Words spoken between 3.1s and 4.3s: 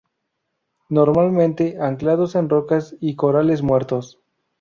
corales muertos.